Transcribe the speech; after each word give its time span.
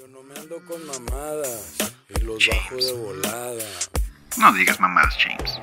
Yo 0.00 0.08
no 0.08 0.22
me 0.22 0.34
ando 0.34 0.64
con 0.64 0.80
mamadas 0.86 1.76
y 2.08 2.20
los 2.22 2.48
bajo 2.48 2.76
de 2.76 2.92
volada. 2.94 3.66
No 4.38 4.50
digas 4.54 4.80
mamadas, 4.80 5.14
James. 5.18 5.60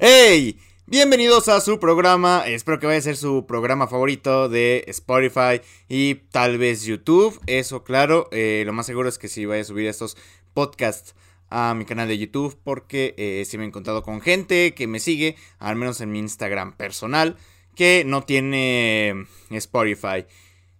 ¡Hey! 0.00 0.58
Bienvenidos 0.86 1.48
a 1.48 1.60
su 1.60 1.78
programa, 1.78 2.42
espero 2.48 2.80
que 2.80 2.88
vaya 2.88 2.98
a 2.98 3.02
ser 3.02 3.16
su 3.16 3.46
programa 3.46 3.86
favorito 3.86 4.48
de 4.48 4.82
Spotify 4.88 5.60
y 5.88 6.16
tal 6.32 6.58
vez 6.58 6.82
YouTube, 6.82 7.40
eso 7.46 7.84
claro, 7.84 8.28
eh, 8.32 8.64
lo 8.66 8.72
más 8.72 8.86
seguro 8.86 9.08
es 9.08 9.16
que 9.16 9.28
si 9.28 9.46
vaya 9.46 9.62
a 9.62 9.64
subir 9.64 9.86
estos 9.86 10.16
podcasts 10.52 11.14
a 11.48 11.74
mi 11.74 11.84
canal 11.84 12.08
de 12.08 12.18
YouTube 12.18 12.58
porque 12.64 13.14
eh, 13.18 13.44
sí 13.46 13.56
me 13.56 13.62
he 13.62 13.68
encontrado 13.68 14.02
con 14.02 14.20
gente 14.20 14.74
que 14.74 14.88
me 14.88 14.98
sigue, 14.98 15.36
al 15.60 15.76
menos 15.76 16.00
en 16.00 16.10
mi 16.10 16.18
Instagram 16.18 16.76
personal, 16.76 17.36
que 17.76 18.02
no 18.04 18.24
tiene 18.24 19.26
Spotify. 19.50 20.26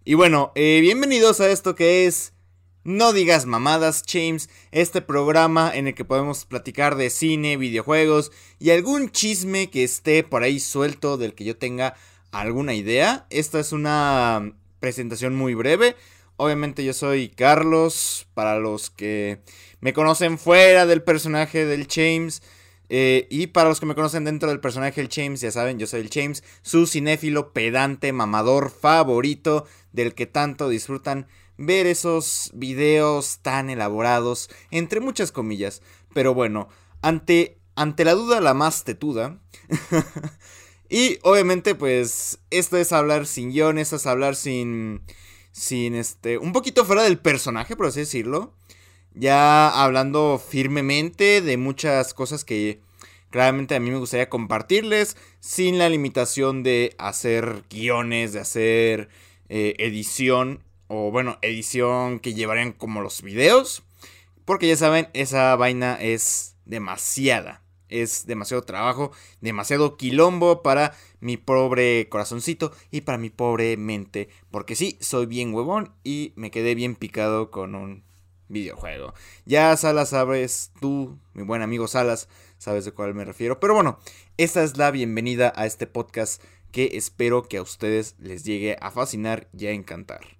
Y 0.03 0.15
bueno, 0.15 0.51
eh, 0.55 0.79
bienvenidos 0.81 1.41
a 1.41 1.51
esto 1.51 1.75
que 1.75 2.07
es 2.07 2.33
No 2.83 3.13
digas 3.13 3.45
mamadas, 3.45 4.03
James, 4.07 4.49
este 4.71 4.99
programa 4.99 5.71
en 5.71 5.87
el 5.87 5.93
que 5.93 6.05
podemos 6.05 6.45
platicar 6.45 6.95
de 6.95 7.11
cine, 7.11 7.55
videojuegos 7.55 8.31
y 8.57 8.71
algún 8.71 9.11
chisme 9.11 9.69
que 9.69 9.83
esté 9.83 10.23
por 10.23 10.41
ahí 10.41 10.59
suelto 10.59 11.17
del 11.17 11.35
que 11.35 11.43
yo 11.43 11.55
tenga 11.55 11.93
alguna 12.31 12.73
idea. 12.73 13.27
Esta 13.29 13.59
es 13.59 13.73
una 13.73 14.55
presentación 14.79 15.35
muy 15.35 15.53
breve. 15.53 15.95
Obviamente 16.35 16.83
yo 16.83 16.93
soy 16.93 17.29
Carlos, 17.29 18.25
para 18.33 18.57
los 18.57 18.89
que 18.89 19.43
me 19.81 19.93
conocen 19.93 20.39
fuera 20.39 20.87
del 20.87 21.03
personaje 21.03 21.67
del 21.67 21.87
James. 21.87 22.41
Eh, 22.93 23.25
y 23.29 23.47
para 23.47 23.69
los 23.69 23.79
que 23.79 23.85
me 23.85 23.95
conocen 23.95 24.25
dentro 24.25 24.49
del 24.49 24.59
personaje 24.59 24.99
del 24.99 25.09
James, 25.09 25.39
ya 25.39 25.49
saben, 25.49 25.79
yo 25.79 25.87
soy 25.87 26.01
el 26.01 26.09
James, 26.13 26.43
su 26.61 26.85
cinéfilo 26.85 27.53
pedante, 27.53 28.11
mamador 28.11 28.69
favorito, 28.69 29.65
del 29.93 30.13
que 30.13 30.25
tanto 30.25 30.67
disfrutan 30.67 31.27
ver 31.57 31.87
esos 31.87 32.51
videos 32.53 33.39
tan 33.41 33.69
elaborados, 33.69 34.49
entre 34.71 34.99
muchas 34.99 35.31
comillas. 35.31 35.81
Pero 36.13 36.33
bueno, 36.33 36.67
ante, 37.01 37.61
ante 37.75 38.03
la 38.03 38.13
duda 38.13 38.41
la 38.41 38.53
más 38.53 38.83
tetuda. 38.83 39.39
y 40.89 41.17
obviamente 41.23 41.75
pues 41.75 42.39
esto 42.49 42.75
es 42.75 42.91
hablar 42.91 43.25
sin 43.25 43.51
guion, 43.51 43.77
esto 43.77 43.95
es 43.95 44.05
hablar 44.05 44.35
sin... 44.35 45.01
Sin 45.53 45.95
este... 45.95 46.37
Un 46.37 46.51
poquito 46.51 46.83
fuera 46.83 47.03
del 47.03 47.19
personaje, 47.19 47.77
por 47.77 47.85
así 47.85 48.01
decirlo. 48.01 48.53
Ya 49.13 49.69
hablando 49.69 50.41
firmemente 50.45 51.41
de 51.41 51.57
muchas 51.57 52.13
cosas 52.13 52.45
que 52.45 52.81
claramente 53.31 53.73
a 53.73 53.79
mí 53.79 53.89
me 53.89 53.97
gustaría 53.97 54.29
compartirles. 54.29 55.17
Sin 55.39 55.79
la 55.79 55.89
limitación 55.89 56.61
de 56.61 56.95
hacer 56.99 57.63
guiones, 57.69 58.33
de 58.33 58.39
hacer 58.39 59.09
eh, 59.49 59.73
edición. 59.79 60.59
O 60.87 61.09
bueno, 61.09 61.39
edición 61.41 62.19
que 62.19 62.35
llevarían 62.35 62.73
como 62.73 63.01
los 63.01 63.23
videos. 63.23 63.81
Porque 64.45 64.67
ya 64.67 64.75
saben, 64.75 65.07
esa 65.13 65.55
vaina 65.55 65.97
es 65.99 66.55
demasiada. 66.65 67.63
Es 67.89 68.25
demasiado 68.25 68.63
trabajo, 68.63 69.11
demasiado 69.41 69.97
quilombo 69.97 70.61
para 70.61 70.95
mi 71.19 71.35
pobre 71.35 72.07
corazoncito 72.09 72.71
y 72.89 73.01
para 73.01 73.17
mi 73.17 73.29
pobre 73.29 73.75
mente. 73.75 74.29
Porque 74.49 74.75
sí, 74.75 74.97
soy 75.01 75.25
bien 75.25 75.53
huevón 75.53 75.93
y 76.03 76.31
me 76.35 76.51
quedé 76.51 76.75
bien 76.75 76.95
picado 76.95 77.51
con 77.51 77.75
un 77.75 78.03
videojuego. 78.51 79.13
Ya 79.45 79.75
Salas 79.77 80.09
sabes, 80.09 80.71
tú, 80.79 81.17
mi 81.33 81.43
buen 81.43 81.61
amigo 81.61 81.87
Salas, 81.87 82.29
sabes 82.57 82.85
de 82.85 82.91
cuál 82.91 83.13
me 83.13 83.25
refiero. 83.25 83.59
Pero 83.59 83.73
bueno, 83.73 83.99
esta 84.37 84.63
es 84.63 84.77
la 84.77 84.91
bienvenida 84.91 85.51
a 85.55 85.65
este 85.65 85.87
podcast 85.87 86.43
que 86.71 86.91
espero 86.93 87.43
que 87.43 87.57
a 87.57 87.61
ustedes 87.61 88.15
les 88.19 88.43
llegue 88.43 88.77
a 88.79 88.91
fascinar 88.91 89.47
y 89.57 89.67
a 89.67 89.71
encantar. 89.71 90.37